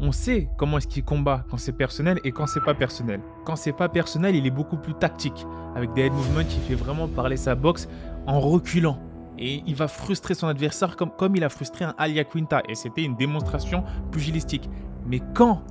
[0.00, 3.20] on sait comment est-ce qu'il combat quand c'est personnel et quand c'est pas personnel.
[3.44, 5.46] Quand c'est pas personnel, il est beaucoup plus tactique.
[5.74, 7.88] Avec des head movements, il fait vraiment parler sa boxe
[8.26, 8.98] en reculant.
[9.38, 12.62] Et il va frustrer son adversaire comme, comme il a frustré un Alia Quinta.
[12.68, 14.68] Et c'était une démonstration pugilistique.
[15.06, 15.62] Mais quand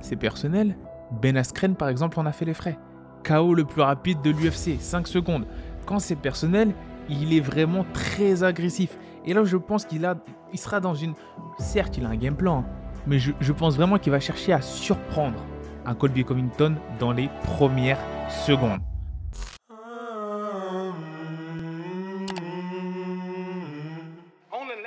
[0.00, 0.76] c'est personnel,
[1.20, 2.78] Ben Askren par exemple en a fait les frais.
[3.24, 5.46] KO le plus rapide de l'UFC, 5 secondes.
[5.86, 6.72] Quand c'est personnel,
[7.08, 8.96] il est vraiment très agressif.
[9.24, 10.08] Et là, je pense qu'il
[10.52, 11.14] il sera dans une.
[11.58, 12.64] Certes, il a un game plan, hein,
[13.06, 15.38] mais je, pense vraiment qu'il va chercher à surprendre
[15.84, 17.98] un Colby Covington dans les premières
[18.46, 18.80] secondes.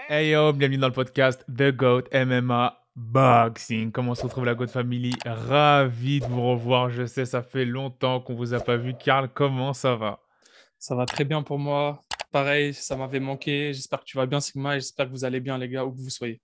[0.07, 3.91] Hey yo, bienvenue dans le podcast The Goat MMA Boxing.
[3.91, 5.13] Comment se retrouve la Goat Family?
[5.25, 6.89] Ravi de vous revoir.
[6.89, 8.93] Je sais, ça fait longtemps qu'on vous a pas vu.
[8.93, 10.19] Karl, comment ça va?
[10.77, 12.01] Ça va très bien pour moi.
[12.31, 13.73] Pareil, ça m'avait manqué.
[13.73, 15.99] J'espère que tu vas bien, Sigma, j'espère que vous allez bien, les gars, où que
[15.99, 16.39] vous soyez.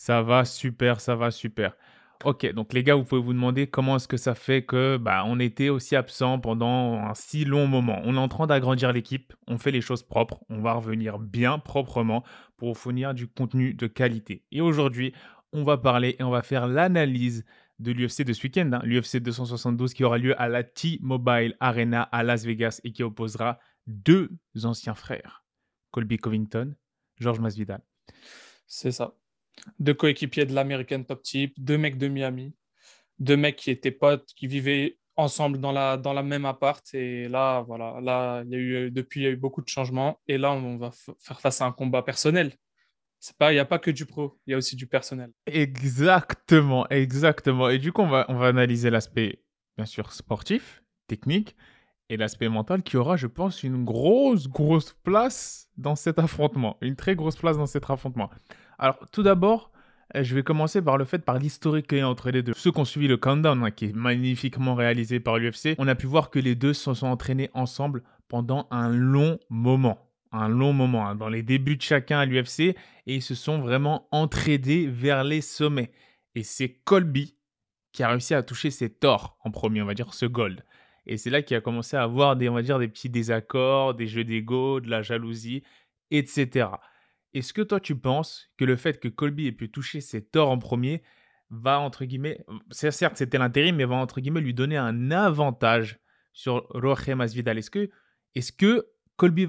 [0.00, 1.76] Ça va super, ça va super.
[2.24, 5.24] Ok, donc les gars, vous pouvez vous demander comment est-ce que ça fait que bah,
[5.26, 8.00] on était aussi absent pendant un si long moment.
[8.04, 11.58] On est en train d'agrandir l'équipe, on fait les choses propres, on va revenir bien
[11.58, 12.22] proprement
[12.58, 14.44] pour fournir du contenu de qualité.
[14.52, 15.12] Et aujourd'hui,
[15.52, 17.44] on va parler et on va faire l'analyse
[17.80, 22.02] de l'UFC de ce week-end, hein, l'UFC 272 qui aura lieu à la T-Mobile Arena
[22.02, 24.30] à Las Vegas et qui opposera deux
[24.62, 25.44] anciens frères,
[25.90, 26.76] Colby Covington,
[27.18, 27.82] George Masvidal.
[28.68, 29.17] C'est ça
[29.78, 32.54] deux coéquipiers de l'American Top Team, deux mecs de Miami,
[33.18, 36.82] deux mecs qui étaient potes, qui vivaient ensemble dans la, dans la même appart.
[36.94, 39.68] Et là, voilà, là, il y a eu, depuis, il y a eu beaucoup de
[39.68, 40.20] changements.
[40.28, 42.52] Et là, on va faire face à un combat personnel.
[43.18, 45.32] C'est pas, il n'y a pas que du pro, il y a aussi du personnel.
[45.46, 47.68] Exactement, exactement.
[47.68, 49.42] Et du coup, on va, on va analyser l'aspect,
[49.76, 51.56] bien sûr, sportif, technique,
[52.10, 56.76] et l'aspect mental qui aura, je pense, une grosse, grosse place dans cet affrontement.
[56.80, 58.30] Une très grosse place dans cet affrontement.
[58.78, 59.70] Alors, tout d'abord,
[60.16, 62.54] euh, je vais commencer par le fait, par l'historique qu'il y a entre les deux.
[62.54, 65.94] Ceux qui ont suivi le countdown, hein, qui est magnifiquement réalisé par l'UFC, on a
[65.94, 69.98] pu voir que les deux se sont entraînés ensemble pendant un long moment.
[70.32, 72.76] Un long moment, hein, dans les débuts de chacun à l'UFC, et
[73.06, 75.90] ils se sont vraiment entraînés vers les sommets.
[76.34, 77.34] Et c'est Colby
[77.92, 80.62] qui a réussi à toucher ses torts en premier, on va dire, ce gold.
[81.08, 83.94] Et c'est là qu'il a commencé à avoir des, on va dire, des petits désaccords,
[83.94, 85.62] des jeux d'ego, de la jalousie,
[86.10, 86.68] etc.
[87.34, 90.50] Est-ce que toi, tu penses que le fait que Colby ait pu toucher ses torts
[90.50, 91.02] en premier
[91.50, 95.98] va, entre guillemets, certes, c'était l'intérim, mais va, entre guillemets, lui donner un avantage
[96.32, 97.56] sur Roger Masvidal?
[97.58, 97.90] Est-ce que,
[98.34, 98.86] est que
[99.16, 99.48] Colby,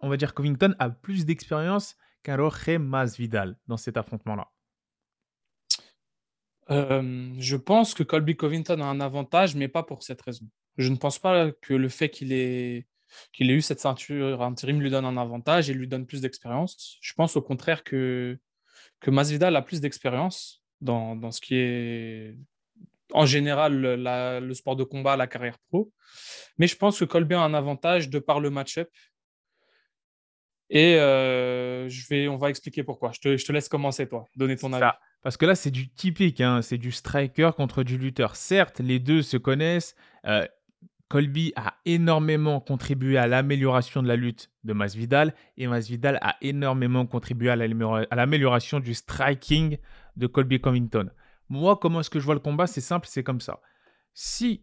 [0.00, 4.50] on va dire Covington, a plus d'expérience qu'un Roger Masvidal dans cet affrontement-là?
[6.70, 10.46] Je pense que Colby Covington a un avantage, mais pas pour cette raison.
[10.78, 12.86] Je ne pense pas que le fait qu'il ait
[13.32, 16.98] qu'il ait eu cette ceinture intérim lui donne un avantage et lui donne plus d'expérience.
[17.00, 18.38] Je pense au contraire que,
[19.00, 22.36] que Masvidal a plus d'expérience dans, dans, ce qui est
[23.12, 25.90] en général le sport de combat, la carrière pro.
[26.58, 28.90] Mais je pense que Colby a un avantage de par le match-up.
[30.70, 33.12] Et euh, je vais, on va expliquer pourquoi.
[33.12, 34.90] Je te, je te laisse commencer, toi, donner ton avis.
[35.22, 36.60] Parce que là, c'est du typique, hein.
[36.62, 38.36] c'est du striker contre du lutteur.
[38.36, 39.96] Certes, les deux se connaissent.
[40.26, 40.46] Euh,
[41.08, 47.06] Colby a énormément contribué à l'amélioration de la lutte de Masvidal et Masvidal a énormément
[47.06, 49.78] contribué à l'amélioration du striking
[50.16, 51.10] de Colby Covington.
[51.48, 52.66] Moi, comment est-ce que je vois le combat?
[52.66, 53.60] C'est simple, c'est comme ça.
[54.12, 54.62] Si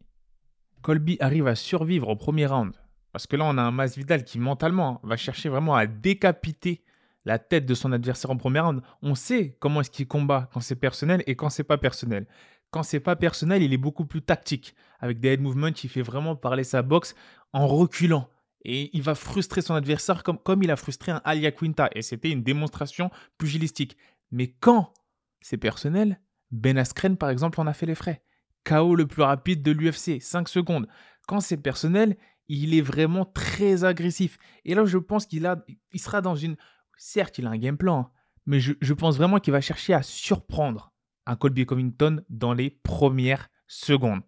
[0.83, 2.73] Colby arrive à survivre au premier round,
[3.11, 6.83] parce que là on a un Masvidal qui mentalement va chercher vraiment à décapiter
[7.23, 10.59] la tête de son adversaire en premier round, on sait comment est-ce qu'il combat quand
[10.59, 12.27] c'est personnel et quand c'est pas personnel.
[12.75, 14.75] Quand c'est pas personnel, il est beaucoup plus tactique.
[14.99, 17.15] Avec des head movements, il fait vraiment parler sa boxe
[17.53, 18.27] en reculant.
[18.65, 21.89] Et il va frustrer son adversaire comme, comme il a frustré un Alia Quinta.
[21.95, 23.95] Et c'était une démonstration pugilistique.
[24.29, 24.91] Mais quand
[25.39, 26.19] c'est personnel,
[26.51, 28.21] Ben Askren, par exemple, en a fait les frais.
[28.65, 30.89] KO le plus rapide de l'UFC, 5 secondes.
[31.29, 32.17] Quand c'est personnel,
[32.49, 34.37] il est vraiment très agressif.
[34.65, 35.49] Et là, je pense qu'il
[35.93, 36.57] il sera dans une...
[36.97, 38.11] Certes, il a un game plan, hein,
[38.45, 40.91] mais je, je pense vraiment qu'il va chercher à surprendre
[41.25, 44.21] un Colby Covington dans les premières secondes.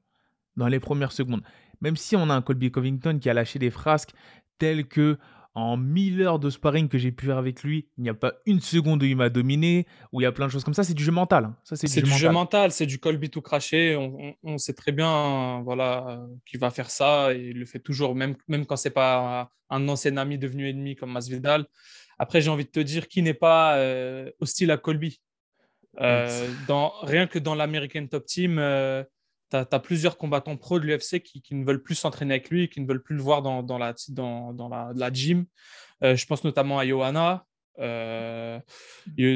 [0.55, 1.41] Dans les premières secondes.
[1.81, 4.13] Même si on a un Colby Covington qui a lâché des frasques
[4.57, 5.17] telles que
[5.53, 8.33] en 1000 heures de sparring que j'ai pu faire avec lui, il n'y a pas
[8.45, 10.83] une seconde où il m'a dominé, où il y a plein de choses comme ça.
[10.83, 11.45] C'est du jeu mental.
[11.45, 11.57] Hein.
[11.63, 13.97] Ça, c'est du, jeu mental, c'est du Colby tout craché.
[14.43, 18.35] On, sait très bien voilà, qu'il va faire ça et il le fait toujours, même,
[18.47, 21.65] même quand c'est pas un ancien ami devenu ennemi comme Masvidal.
[22.19, 25.19] Après, j'ai envie de te dire qui n'est pas euh, hostile à Colby?
[25.99, 26.53] Euh,
[27.01, 29.03] rien que dans l'American Top Team, euh,
[29.49, 32.81] tu as, plusieurs combattants pro de l'UFC qui, ne veulent plus s'entraîner avec lui, qui
[32.81, 35.45] ne veulent plus le voir dans, la, gym.
[36.03, 37.45] Euh, je pense notamment à Johanna,
[37.79, 38.59] Euh,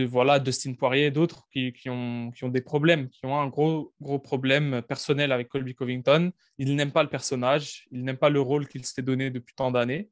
[0.10, 4.82] voilà, Dustin Poirier et d'autres qui, ont, des problèmes, qui ont un gros, gros problème
[4.82, 6.32] personnel avec Colby Covington.
[6.58, 9.70] Il n'aime pas le personnage, il n'aime pas le rôle qu'il s'est donné depuis tant
[9.70, 10.10] d'années.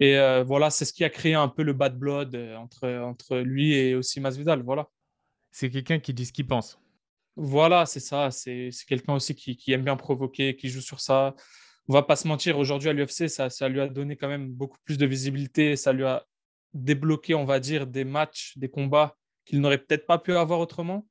[0.00, 0.16] Et
[0.46, 3.94] voilà, c'est ce qui a créé un peu le bad blood entre, entre lui et
[3.94, 4.62] aussi Masvidal.
[4.62, 4.88] Voilà.
[5.50, 6.78] C'est quelqu'un qui dit ce qu'il pense.
[7.36, 8.30] Voilà, c'est ça.
[8.30, 11.34] C'est quelqu'un aussi qui, aime bien provoquer, qui joue sur ça.
[11.88, 14.48] On va pas se mentir, aujourd'hui à l'UFC, ça, ça lui a donné quand même
[14.48, 15.76] beaucoup plus de visibilité.
[15.76, 16.26] Ça lui a
[16.74, 21.06] débloqué, on va dire, des matchs, des combats qu'il n'aurait peut-être pas pu avoir autrement.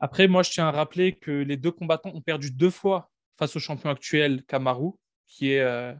[0.00, 3.54] Après, moi, je tiens à rappeler que les deux combattants ont perdu deux fois face
[3.56, 4.92] au champion actuel, Kamaru,
[5.26, 5.92] qui est euh,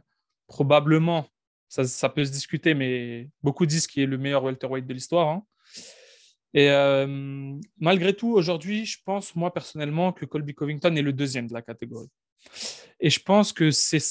[0.47, 1.27] probablement
[1.69, 5.27] ça, peut se discuter, mais beaucoup disent qu'il est le meilleur welterweight de l'histoire.
[5.27, 5.43] Hein.
[6.53, 11.47] Et euh, malgré tout, aujourd'hui, je pense, moi personnellement, que Colby Covington est le deuxième
[11.47, 12.09] de la catégorie.
[12.99, 14.03] Et je pense que c'est,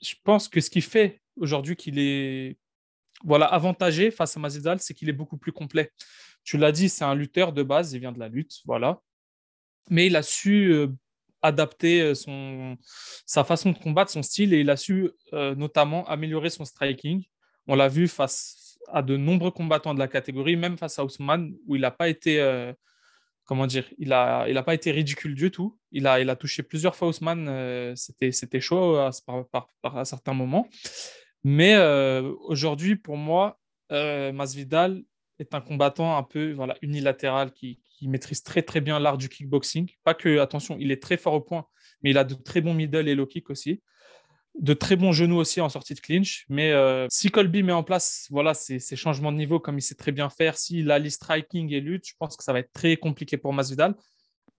[0.00, 2.56] je pense que ce qui fait aujourd'hui qu'il est,
[3.22, 5.92] voilà, avantagé face à Masvidal, c'est qu'il est beaucoup plus complet.
[6.42, 9.02] Tu l'as dit, c'est un lutteur de base, il vient de la lutte, voilà.
[9.90, 10.86] Mais il a su euh,
[11.42, 12.78] adapter euh, son,
[13.26, 17.24] sa façon de combattre, son style, et il a su notamment améliorer son striking.
[17.66, 21.54] On l'a vu face à de nombreux combattants de la catégorie, même face à Ousmane,
[21.66, 22.72] où il n'a pas été, euh,
[23.44, 25.78] comment dire, il a, il a pas été ridicule du tout.
[25.92, 29.10] Il a, il a touché plusieurs fois Ousmane, c'était, c'était chaud à,
[29.50, 30.68] par, par, certains moments.
[31.42, 31.76] Mais
[32.44, 33.58] aujourd'hui, pour moi,
[33.90, 35.02] Masvidal
[35.38, 39.28] est un combattant un peu voilà, unilatéral qui, qui maîtrise très très bien l'art du
[39.28, 39.90] kickboxing.
[40.04, 41.66] Pas que, attention, il est très fort au point,
[42.02, 43.82] mais il a de très bons middle et low kick aussi.
[44.58, 46.44] De très bons genoux aussi en sortie de clinch.
[46.48, 49.94] Mais euh, si Colby met en place voilà, ces, changements de niveau comme il sait
[49.94, 52.96] très bien faire, s'il allie striking et lutte, je pense que ça va être très
[52.96, 53.94] compliqué pour Masvidal.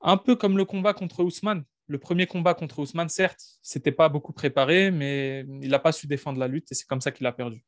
[0.02, 1.64] Un peu comme le combat contre Ousmane.
[1.88, 6.08] Le premier combat contre Ousmane, certes, c'était pas beaucoup préparé, mais il n'a pas su
[6.08, 7.64] défendre la lutte et c'est comme ça qu'il a perdu.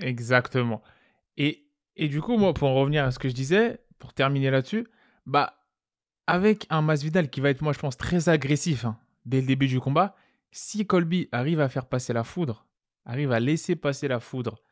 [0.00, 0.82] Exactement.
[1.36, 4.50] Et, et du coup, moi, pour en revenir à ce que je disais, pour terminer
[4.50, 4.86] là-dessus,
[5.26, 5.54] bah,
[6.26, 9.68] avec un Masvidal qui va être, moi, je pense, très agressif hein, dès le début
[9.68, 10.16] du combat,
[10.50, 12.66] si Colby arrive à faire passer la foudre,
[13.04, 14.62] arrive à laisser passer la foudre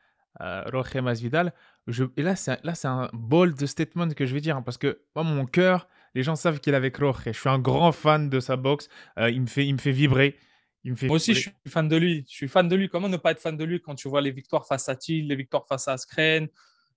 [0.40, 1.52] euh, Roche Masvidal,
[1.86, 4.78] je, et là, c'est, là, c'est un bold statement que je vais dire, hein, parce
[4.78, 7.24] que moi, mon cœur, les gens savent qu'il est avec Roche.
[7.26, 8.88] Je suis un grand fan de sa boxe.
[9.18, 10.36] Euh, il, me fait, il me fait vibrer.
[10.84, 12.24] Il me fait Moi aussi, je suis fan de lui.
[12.28, 12.88] Je suis fan de lui.
[12.88, 15.26] Comment ne pas être fan de lui quand tu vois les victoires face à Thiel,
[15.26, 16.48] les victoires face à Askren,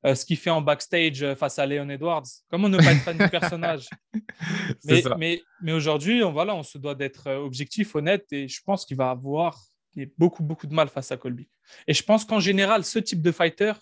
[0.05, 2.27] euh, ce qu'il fait en backstage euh, face à Leon Edwards.
[2.49, 3.88] Comment ne pas être fan du personnage?
[4.85, 8.61] Mais, mais, mais aujourd'hui, on, voilà, on se doit d'être euh, objectif, honnête, et je
[8.63, 9.59] pense qu'il va avoir
[10.17, 11.47] beaucoup, beaucoup de mal face à Colby.
[11.88, 13.73] Et je pense qu'en général, ce type de fighter,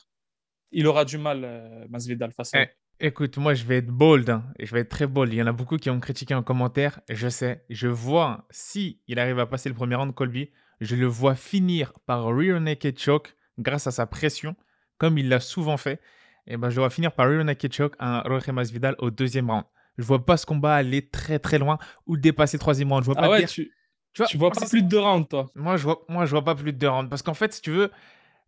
[0.71, 2.69] il aura du mal, Masvidal, face à eh,
[2.99, 5.33] Écoute, moi, je vais être bold, hein, et je vais être très bold.
[5.33, 7.01] Il y en a beaucoup qui ont critiqué en commentaire.
[7.09, 10.95] Je sais, je vois, si il arrive à passer le premier round de Colby, je
[10.95, 14.55] le vois finir par rear naked choke grâce à sa pression
[14.97, 15.99] comme il l'a souvent fait,
[16.47, 19.63] et eh ben, je dois finir par naked choke un Jorge Masvidal au deuxième round.
[19.97, 23.03] Je vois pas ce combat aller très très loin ou dépasser le troisième round.
[23.03, 23.71] Je vois ah ouais, tu,
[24.13, 25.49] tu vois, tu vois pas plus de deux rounds, toi.
[25.55, 27.09] Moi, je vois, moi, je vois pas plus de deux rounds.
[27.09, 27.91] Parce qu'en fait, si tu veux,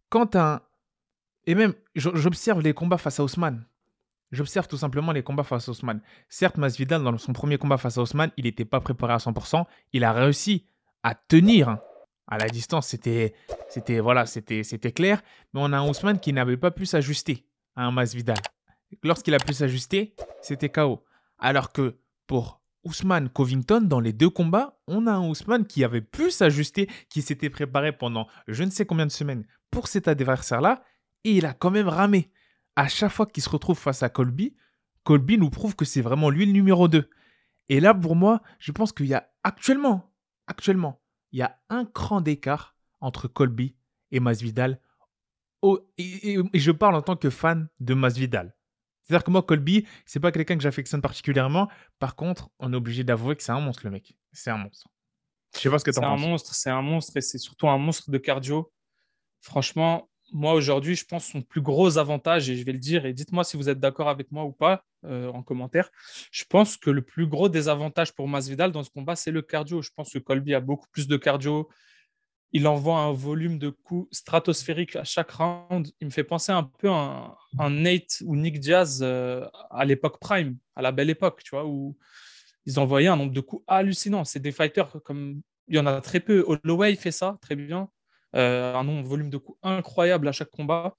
[0.09, 0.61] quand un.
[1.45, 3.65] Et même, j'observe les combats face à Ousmane.
[4.31, 6.01] J'observe tout simplement les combats face à Ousmane.
[6.27, 9.65] Certes, Masvidal, dans son premier combat face à Ousmane, il n'était pas préparé à 100%.
[9.93, 10.65] Il a réussi
[11.03, 11.79] à tenir
[12.27, 13.33] à la distance, c'était,
[13.69, 15.21] c'était, voilà, c'était, c'était clair.
[15.53, 17.45] Mais on a un Ousmane qui n'avait pas pu s'ajuster
[17.75, 18.37] à un Masvidal.
[19.03, 21.03] Lorsqu'il a pu s'ajuster, c'était KO.
[21.39, 26.01] Alors que pour Ousmane Covington, dans les deux combats, on a un Ousmane qui avait
[26.01, 30.83] pu s'ajuster, qui s'était préparé pendant je ne sais combien de semaines pour cet adversaire-là,
[31.23, 32.31] et il a quand même ramé.
[32.75, 34.55] À chaque fois qu'il se retrouve face à Colby,
[35.03, 37.09] Colby nous prouve que c'est vraiment lui le numéro 2.
[37.69, 40.13] Et là, pour moi, je pense qu'il y a actuellement,
[40.47, 43.75] actuellement, il y a un cran d'écart entre Colby
[44.11, 44.79] et Masvidal.
[45.97, 48.55] et, je parle en tant que fan de Masvidal.
[49.03, 51.69] C'est-à-dire que moi, Colby, c'est pas quelqu'un que j'affectionne particulièrement.
[51.97, 54.17] Par contre, on est obligé d'avouer que c'est un monstre, le mec.
[54.33, 54.89] C'est un monstre.
[55.55, 56.19] Je sais pas ce que tu penses.
[56.19, 58.71] C'est un monstre, c'est un monstre et c'est surtout un monstre de cardio.
[59.39, 63.13] Franchement, moi aujourd'hui, je pense son plus gros avantage, et je vais le dire, et
[63.13, 65.89] dites-moi si vous êtes d'accord avec moi ou pas euh, en commentaire,
[66.31, 69.81] je pense que le plus gros désavantage pour Masvidal dans ce combat, c'est le cardio.
[69.81, 71.69] Je pense que Colby a beaucoup plus de cardio.
[72.51, 75.91] Il envoie un volume de coups stratosphérique à chaque round.
[76.01, 80.19] Il me fait penser un peu à un, Nate ou Nick Diaz euh, à l'époque
[80.19, 81.97] prime, à la belle époque, tu vois, où
[82.65, 84.23] ils envoyaient un nombre de coups hallucinant.
[84.23, 86.43] C'est des fighters comme il y en a très peu.
[86.47, 87.89] Holloway fait ça très bien.
[88.37, 90.95] Euh, un volume de coups incroyable à chaque combat.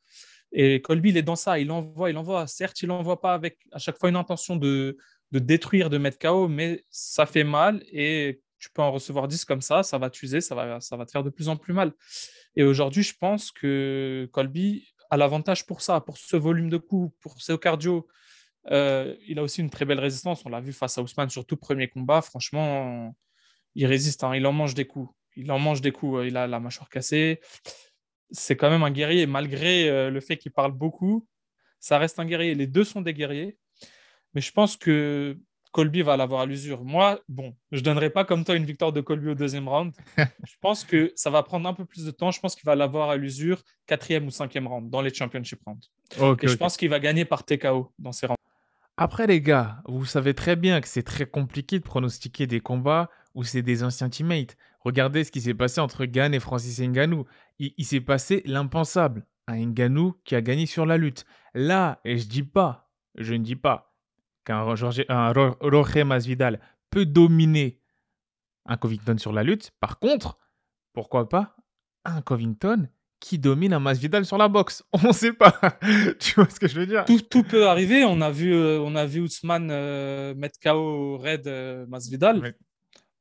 [0.51, 2.47] Et Colby, il est dans ça, il envoie, il envoie.
[2.47, 4.97] Certes, il n'envoie pas avec à chaque fois une intention de,
[5.31, 9.61] détruire, de mettre KO, mais ça fait mal et tu peux en recevoir 10 comme
[9.61, 11.93] ça, ça va t'user, ça va, te faire de plus en plus mal.
[12.57, 17.15] Et aujourd'hui, je pense que Colby a l'avantage pour ça, pour ce volume de coups,
[17.21, 18.09] pour ce cardio.
[18.73, 20.45] Euh, il a aussi une très belle résistance.
[20.45, 22.21] On l'a vu face à Ousmane, surtout premier combat.
[22.21, 23.15] Franchement,
[23.77, 24.25] il résiste.
[24.25, 24.35] Hein.
[24.35, 25.09] Il en mange des coups.
[25.39, 26.27] Il en mange des coups.
[26.27, 27.41] Il a la mâchoire cassée.
[28.31, 29.27] C'est quand même un guerrier.
[29.27, 31.27] Malgré euh, le fait qu'il parle beaucoup,
[31.81, 32.55] ça reste un guerrier.
[32.55, 33.57] Les deux sont des guerriers.
[34.35, 35.39] Mais je pense que
[35.73, 36.85] Colby va l'avoir à l'usure.
[36.85, 39.93] Moi, bon, je ne donnerai pas comme toi une victoire de Colby au deuxième round.
[40.45, 42.33] je pense que ça va prendre un peu plus de temps.
[42.33, 45.89] Je pense qu'il va l'avoir à l'usure quatrième ou cinquième round dans les championship rounds.
[46.43, 48.39] Et je pense qu'il va gagner par TKO dans ces rounds.
[48.97, 53.09] Après, les gars, vous savez très bien que c'est très compliqué de pronostiquer des combats
[53.35, 54.57] où c'est des anciens teammates.
[54.89, 57.27] Regardez ce qui s'est passé entre Gann et Francis Ngannou.
[57.59, 59.27] Il, s'est passé l'impensable.
[59.47, 61.27] Un Ngannou qui a gagné sur la lutte.
[61.53, 63.95] Là, et je dis pas, je ne dis pas
[64.47, 67.83] qu'un Roger Masvidal peut dominer
[68.65, 69.73] un Covington sur la lutte.
[69.79, 70.39] Par contre,
[70.95, 71.55] pourquoi pas
[72.07, 72.89] un Covington
[73.21, 74.83] qui domine un Masvidal sur la boxe?
[74.95, 75.53] On ne sait pas.
[76.19, 77.05] tu vois ce que je veux dire?
[77.05, 78.07] Tout, peut arriver.
[78.07, 82.55] On a vu, euh, on a vu Ousmane euh, mettre KO Red euh, Masvidal.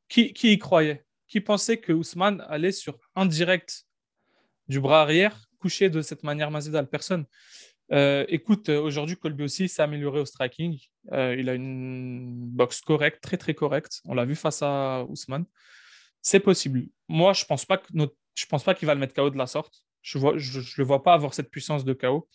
[0.08, 1.06] Qui, qui, y croyait?
[1.28, 3.86] Qui pensait que Ousmane allait sur un direct
[4.68, 7.26] du bras arrière coucher de cette manière Masvidal Personne.
[7.90, 10.78] écoute, aujourd'hui, Colby aussi s'est amélioré au striking.
[11.12, 14.02] il a une boxe correcte, très très correcte.
[14.06, 15.46] On l'a vu face à Ousmane.
[16.22, 16.84] C'est possible.
[17.08, 17.88] Moi, je pense pas que
[18.36, 19.82] je pense pas qu'il va le mettre KO de la sorte.
[20.02, 22.28] Je ne le vois pas avoir cette puissance de chaos.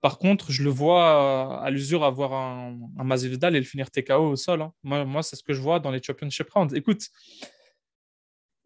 [0.00, 4.36] Par contre, je le vois à l'usure avoir un, un et le finir TKO au
[4.36, 4.62] sol.
[4.62, 4.72] Hein.
[4.82, 6.74] Moi, c'est ce que je vois dans les Championship Rounds.
[6.74, 7.08] Écoute,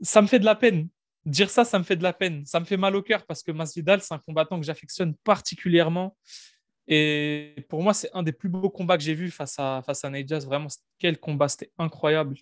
[0.02, 0.88] ça me fait de la peine.
[1.24, 2.44] Dire ça, ça me fait de la peine.
[2.46, 6.16] Ça me fait mal au cœur parce que Masvidal, c'est un combattant que j'affectionne particulièrement.
[6.88, 10.04] Et pour moi, c'est un des plus beaux combats que j'ai vu face à, face
[10.04, 10.66] à Vraiment,
[10.98, 12.36] quel combat, c'était incroyable.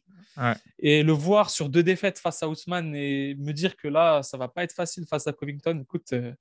[0.79, 4.38] Et le voir sur deux défaites face à Ousmane et me dire que là, ça
[4.38, 6.33] va pas être facile face à Covington, écoute, euh,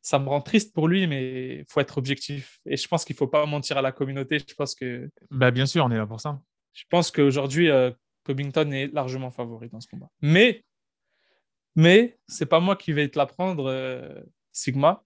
[0.00, 2.60] ça me rend triste pour lui, mais il faut être objectif.
[2.64, 4.38] Et je pense qu'il faut pas mentir à la communauté.
[4.38, 5.10] Je pense que.
[5.30, 6.40] Bah, bien sûr, on est là pour ça.
[6.72, 7.90] Je pense qu'aujourd'hui, euh,
[8.24, 10.10] Covington est largement favori dans ce combat.
[10.20, 10.64] Mais,
[11.74, 14.20] mais c'est pas moi qui vais te l'apprendre, euh,
[14.52, 15.04] Sigma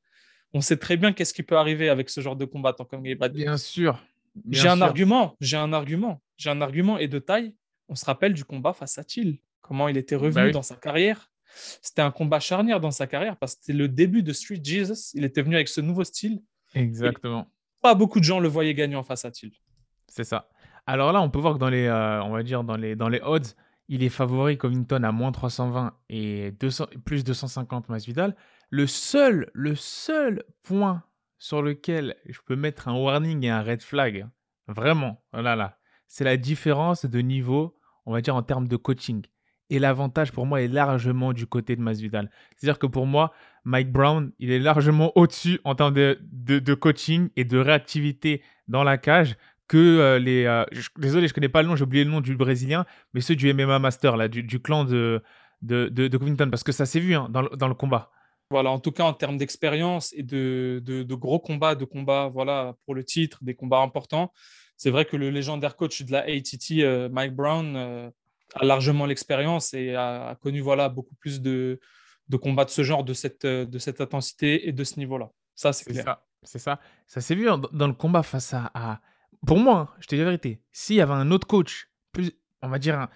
[0.56, 3.56] on sait très bien qu'est-ce qui peut arriver avec ce genre de combattant comme Bien
[3.56, 4.02] sûr.
[4.48, 7.54] J'ai un argument, j'ai un argument, j'ai un argument et de taille.
[7.88, 10.76] On se rappelle du combat face à Thiel, comment il était revenu bah dans sa
[10.76, 11.30] carrière.
[11.82, 15.12] C'était un combat charnière dans sa carrière parce que c'était le début de Street Jesus.
[15.14, 16.42] Il était venu avec ce nouveau style.
[16.74, 17.46] Exactement.
[17.80, 19.52] Pas beaucoup de gens le voyaient gagnant face à Thiel.
[20.08, 20.48] C'est ça.
[20.86, 23.08] Alors là, on peut voir que dans les, euh, on va dire dans les, dans
[23.08, 23.54] les odds,
[23.88, 28.36] il est favori Covington à moins 320 et 200, plus 250 Masvidal.
[28.70, 31.02] Le seul, le seul point
[31.38, 34.26] sur lequel je peux mettre un warning et un red flag,
[34.68, 35.78] vraiment, là là,
[36.08, 37.76] c'est la différence de niveau,
[38.06, 39.22] on va dire en termes de coaching.
[39.68, 42.30] Et l'avantage pour moi est largement du côté de Masvidal.
[42.56, 43.32] C'est-à-dire que pour moi,
[43.64, 48.84] Mike Brown, il est largement au-dessus en termes de, de, coaching et de réactivité dans
[48.84, 49.36] la cage
[49.68, 50.44] que euh, les.
[50.44, 50.64] Euh,
[50.96, 53.52] désolé, je connais pas le nom, j'ai oublié le nom du Brésilien, mais ceux du
[53.52, 55.22] MMA Master, là, du, clan de,
[55.62, 58.10] de, de, Covington, parce que ça s'est vu hein, dans, dans, le combat.
[58.50, 62.76] Voilà, en tout cas en termes d'expérience et de, de, gros combats, de combats voilà,
[62.84, 64.32] pour le titre, des combats importants,
[64.76, 68.10] c'est vrai que le légendaire coach de la ATT, euh, Mike Brown, euh,
[68.54, 71.80] a largement l'expérience et a, connu voilà, beaucoup plus de,
[72.28, 75.30] de combats de ce genre, de cette, de cette intensité et de ce niveau-là.
[75.56, 76.18] Ça, c'est clair.
[76.42, 76.78] C'est ça.
[77.08, 79.00] Ça s'est vu dans le combat face à.
[79.44, 82.32] Pour moi, hein, je te dis la vérité, s'il y avait un autre coach, plus,
[82.62, 83.08] on va dire un,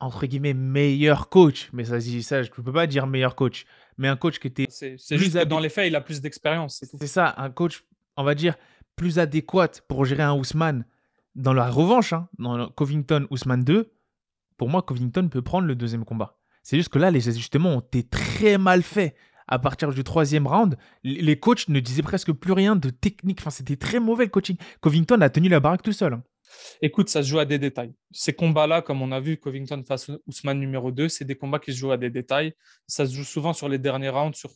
[0.00, 3.64] entre guillemets, meilleur coach, mais ça, ça je ne peux pas dire meilleur coach,
[3.96, 4.66] mais un coach qui était.
[4.68, 6.84] C'est juste que dans les faits, il a plus d'expérience.
[6.98, 7.84] C'est ça, un coach,
[8.16, 8.56] on va dire,
[8.96, 10.84] plus adéquat pour gérer un Ousmane.
[11.34, 13.92] Dans la revanche, hein, dans Covington Ousmane 2,
[14.56, 16.38] pour moi, Covington peut prendre le deuxième combat.
[16.62, 19.14] C'est juste que là, les ajustements ont été très mal faits.
[19.46, 23.40] À partir du troisième round, les coachs ne disaient presque plus rien de technique.
[23.40, 24.56] Enfin, c'était très mauvais le coaching.
[24.80, 26.14] Covington a tenu la baraque tout seul.
[26.14, 26.22] Hein.
[26.80, 27.92] Écoute, ça se joue à des détails.
[28.10, 31.72] Ces combats-là, comme on a vu Covington face Ousmane numéro 2, c'est des combats qui
[31.72, 32.54] se jouent à des détails.
[32.86, 34.50] Ça se joue souvent sur les derniers rounds, sur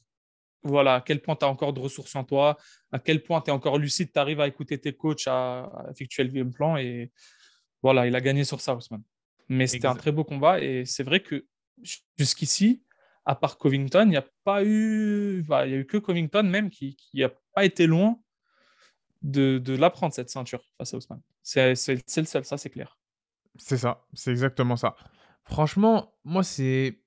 [0.63, 2.57] voilà, à quel point tu as encore de ressources en toi,
[2.91, 6.25] à quel point tu es encore lucide, tu arrives à écouter tes coachs, à, effectuer
[6.25, 6.77] le game plan.
[6.77, 7.13] Et
[7.83, 9.03] voilà, il a gagné sur ça, Ousmane.
[9.49, 10.61] Mais c'était un très beau combat.
[10.61, 11.47] Et c'est vrai que
[12.19, 12.83] jusqu'ici,
[13.29, 15.45] à part Covington, il n'y a pas eu.
[15.47, 18.19] il y a eu que Covington même qui n'a pas été loin
[19.21, 21.21] de, de l'apprendre, cette ceinture, face à Ousmane.
[21.43, 22.99] C'est le seul, ça c'est clair.
[23.57, 24.97] C'est ça, c'est exactement ça.
[25.43, 27.01] Franchement, moi, c'est.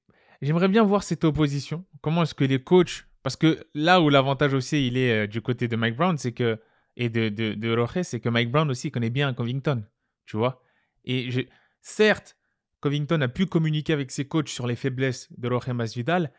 [0.44, 1.86] J'aimerais bien voir cette opposition.
[2.02, 3.08] Comment est-ce que les coachs.
[3.24, 6.34] Parce que là où l'avantage aussi, il est euh, du côté de Mike Brown, c'est
[6.34, 6.62] que.
[6.98, 9.84] Et de, de, c'est que Mike Brown aussi connaît bien Covington.
[10.26, 10.62] Tu vois
[11.04, 11.42] Et je...
[11.82, 12.38] certes,
[12.82, 16.32] Covington a pu communiquer avec ses coachs sur les faiblesses de Roche Masvidal.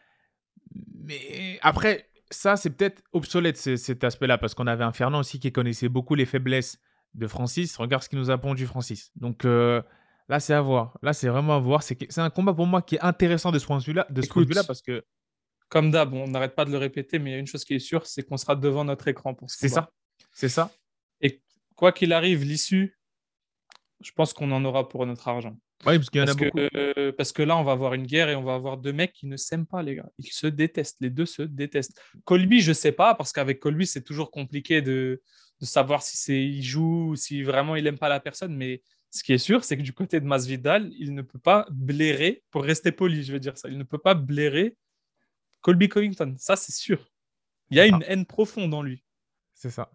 [0.74, 5.52] Mais après, ça, c'est peut-être obsolète cet aspect-là, parce qu'on avait un Fernand aussi qui
[5.52, 6.78] connaissait beaucoup les faiblesses
[7.14, 7.76] de Francis.
[7.76, 9.12] Regarde ce qui nous a pondu Francis.
[9.16, 9.82] Donc euh,
[10.28, 10.98] là, c'est à voir.
[11.02, 11.82] Là, c'est vraiment à voir.
[11.82, 14.28] C'est un combat pour moi qui est intéressant de ce point de vue-là, de ce
[14.28, 15.04] point de vue-là, parce que
[15.68, 17.74] comme d'hab, on n'arrête pas de le répéter, mais il y a une chose qui
[17.74, 19.90] est sûre, c'est qu'on sera devant notre écran pour ce C'est ça.
[20.30, 20.70] C'est ça.
[21.22, 21.40] Et
[21.76, 22.98] quoi qu'il arrive, l'issue,
[24.02, 25.56] je pense qu'on en aura pour notre argent.
[25.84, 26.56] Oui, parce qu'il y en a beaucoup.
[26.56, 29.12] Que, parce que là, on va avoir une guerre et on va avoir deux mecs
[29.12, 30.08] qui ne s'aiment pas, les gars.
[30.18, 30.98] Ils se détestent.
[31.00, 32.00] Les deux se détestent.
[32.24, 35.20] Colby, je sais pas, parce qu'avec Colby, c'est toujours compliqué de,
[35.60, 38.54] de savoir si c'est il joue ou si vraiment il n'aime pas la personne.
[38.54, 41.66] Mais ce qui est sûr, c'est que du côté de Masvidal, il ne peut pas
[41.70, 44.76] blairer, pour rester poli, je veux dire ça, il ne peut pas blairer
[45.60, 47.08] Colby Covington, ça c'est sûr.
[47.70, 49.02] Il y a une haine profonde en lui.
[49.54, 49.90] C'est ça.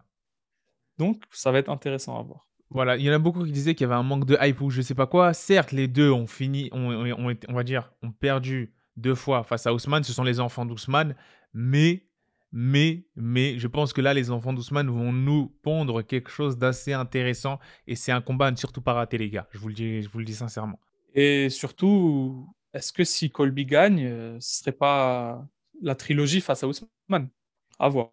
[0.96, 2.47] Donc, ça va être intéressant à voir.
[2.70, 4.60] Voilà, il y en a beaucoup qui disaient qu'il y avait un manque de hype
[4.60, 5.32] ou je sais pas quoi.
[5.32, 6.90] Certes, les deux ont fini, on,
[7.48, 10.04] on, va dire, ont perdu deux fois face à Ousmane.
[10.04, 11.14] Ce sont les enfants d'Ousmane.
[11.54, 12.04] Mais,
[12.52, 16.92] mais, mais, je pense que là, les enfants d'Ousmane vont nous pondre quelque chose d'assez
[16.92, 17.58] intéressant.
[17.86, 19.48] Et c'est un combat à ne surtout pas rater, les gars.
[19.50, 20.78] Je vous le dis, je vous le dis sincèrement.
[21.14, 25.42] Et surtout, est-ce que si Colby gagne, euh, ce serait pas
[25.80, 27.30] la trilogie face à Ousmane?
[27.78, 28.10] À voir.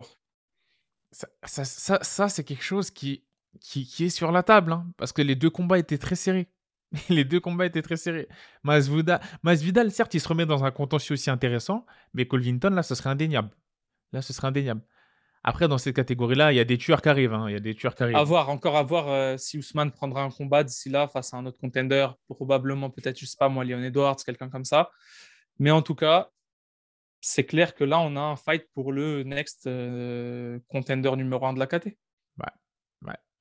[1.12, 3.24] Ça, ça, c'est quelque chose qui,
[3.60, 6.48] qui, est sur la table, hein, parce que les deux combats étaient très serrés.
[7.10, 8.28] les deux combats étaient très serrés.
[8.64, 13.10] Masvidal, certes, il se remet dans un contentieux aussi intéressant, mais Colvington, là, ce serait
[13.10, 13.50] indéniable.
[14.12, 14.82] Là, ce serait indéniable.
[15.44, 17.34] Après, dans cette catégorie-là, il y a des tueurs qui arrivent.
[17.34, 17.46] Hein.
[17.50, 18.16] Il y a des tueurs qui arrivent.
[18.16, 21.38] À voir, encore à voir euh, si Ousmane prendra un combat d'ici là face à
[21.38, 24.90] un autre contender, probablement peut-être, je sais pas moi, Leon Edwards, quelqu'un comme ça.
[25.60, 26.32] Mais en tout cas,
[27.22, 31.54] c'est clair que là, on a un fight pour le next euh, contender numéro 1
[31.54, 31.90] de la KT.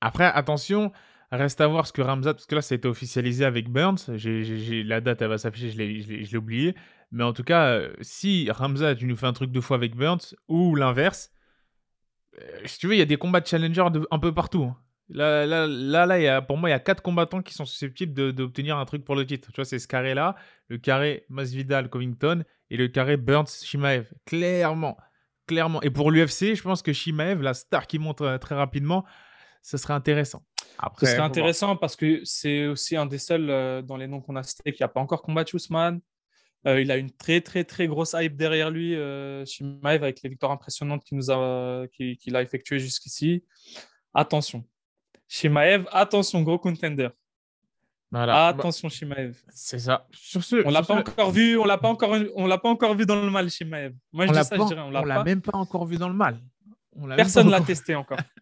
[0.05, 0.91] Après, attention,
[1.31, 3.97] reste à voir ce que Ramzat, parce que là, ça a été officialisé avec Burns.
[4.17, 6.75] J'ai, la date, elle va s'afficher, je l'ai, oublié.
[7.11, 9.95] Mais en tout cas, euh, si Ramzat, tu nous fais un truc deux fois avec
[9.95, 11.31] Burns, ou l'inverse,
[12.39, 14.65] euh, si tu veux, il y a des combats de challenger un peu partout.
[14.65, 14.77] Hein.
[15.09, 18.77] Là, là, là, là pour moi, il y a quatre combattants qui sont susceptibles d'obtenir
[18.77, 19.51] un truc pour le titre.
[19.51, 20.35] Tu vois, c'est ce carré-là,
[20.67, 24.13] le carré Masvidal, Covington et le carré Burns, Shimaev.
[24.27, 24.97] Clairement,
[25.47, 25.81] clairement.
[25.81, 29.03] Et pour l'UFC, je pense que Shimaev, la star qui monte euh, très rapidement,
[29.65, 30.43] ce serait intéressant.
[30.77, 34.21] Après, ce serait intéressant parce que c'est aussi un des seuls euh, dans les noms
[34.21, 36.01] qu'on a cités qui n'a pas encore combattu Ousmane.
[36.67, 38.95] Euh, il a une très, très, très grosse hype derrière lui,
[39.45, 41.85] Shimaev, avec les victoires impressionnantes qu'il a,
[42.33, 43.43] a effectuées jusqu'ici.
[44.13, 44.63] Attention,
[45.27, 47.09] Shimaev, attention, gros contender.
[48.11, 48.47] Voilà.
[48.47, 49.35] Attention, Shimaev.
[49.49, 50.07] C'est ça.
[50.11, 52.95] Sur ce, on l'a pas encore vu, on l'a pas encore, on l'a pas encore
[52.95, 53.93] vu dans le mal, Shimaev.
[54.13, 56.13] Moi, je dis ça, je dirais, on l'a, l'a même pas encore vu dans le
[56.13, 56.39] mal.
[57.15, 58.19] Personne l'a testé encore.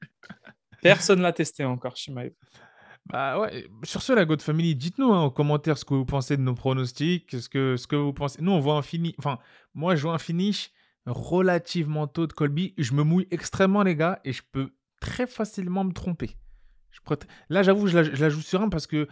[0.83, 2.33] Personne l'a testé encore, Shimaev.
[3.05, 3.67] Bah ouais.
[3.83, 6.53] Sur ce, la God Family, dites-nous hein, en commentaire ce que vous pensez de nos
[6.53, 8.41] pronostics, ce que, ce que vous pensez.
[8.41, 9.13] Nous, on voit un finish.
[9.17, 9.39] Enfin,
[9.73, 10.71] moi, je vois un finish
[11.05, 12.73] relativement tôt de Colby.
[12.77, 16.37] Je me mouille extrêmement, les gars, et je peux très facilement me tromper.
[17.49, 19.07] Là, j'avoue, je, la, joue sur un parce que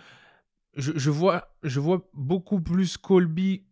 [0.75, 3.65] je, vois, je vois beaucoup plus Colby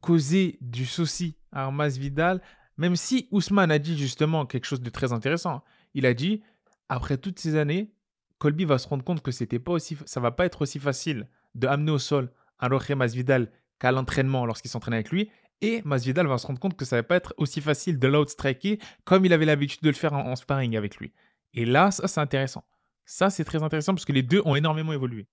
[0.00, 2.40] causer du souci à Armas Vidal,
[2.76, 5.64] même si Ousmane a dit justement quelque chose de très intéressant.
[5.94, 6.42] Il a dit,
[6.88, 7.92] après toutes ces années,
[8.38, 11.28] Colby va se rendre compte que c'était pas aussi, ça va pas être aussi facile
[11.54, 15.30] de amener au sol un Roger Masvidal qu'à l'entraînement lorsqu'il s'entraîne avec lui.
[15.60, 18.78] Et Masvidal va se rendre compte que ça va pas être aussi facile de l'outstriker
[19.04, 21.12] comme il avait l'habitude de le faire en sparring avec lui.
[21.54, 22.64] Et là, ça, c'est intéressant.
[23.06, 25.26] Ça, c'est très intéressant parce que les deux ont énormément évolué.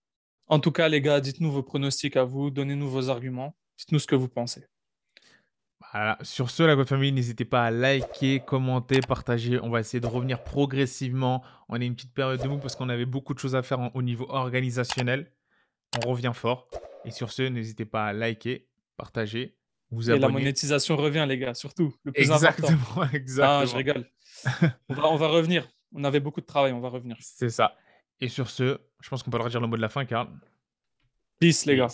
[0.47, 4.07] En tout cas, les gars, dites-nous vos pronostics à vous, donnez-nous vos arguments, dites-nous ce
[4.07, 4.65] que vous pensez.
[5.93, 6.17] Voilà.
[6.21, 9.59] Sur ce, la famille, n'hésitez pas à liker, commenter, partager.
[9.61, 11.43] On va essayer de revenir progressivement.
[11.67, 13.93] On est une petite période de mou parce qu'on avait beaucoup de choses à faire
[13.93, 15.31] au niveau organisationnel.
[15.97, 16.69] On revient fort.
[17.03, 19.57] Et sur ce, n'hésitez pas à liker, partager,
[19.89, 20.25] vous abonner.
[20.25, 21.93] Et la monétisation revient, les gars, surtout.
[22.03, 23.09] Le plus exactement, important.
[23.13, 23.59] Exactement.
[23.61, 24.05] Ah, je rigole.
[24.89, 25.67] on, va, on va revenir.
[25.93, 27.17] On avait beaucoup de travail, on va revenir.
[27.19, 27.75] C'est ça.
[28.21, 30.29] Et sur ce, je pense qu'on peut redire le mot de la fin, Karl.
[31.39, 31.87] Peace, les gars.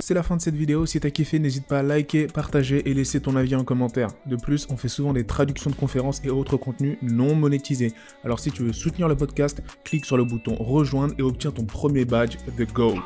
[0.00, 0.86] C'est la fin de cette vidéo.
[0.86, 4.08] Si t'as kiffé, n'hésite pas à liker, partager et laisser ton avis en commentaire.
[4.26, 7.92] De plus, on fait souvent des traductions de conférences et autres contenus non monétisés.
[8.24, 11.64] Alors si tu veux soutenir le podcast, clique sur le bouton rejoindre et obtiens ton
[11.64, 13.02] premier badge, The Goat.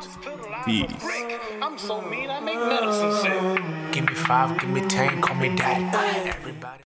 [0.65, 0.87] Peace.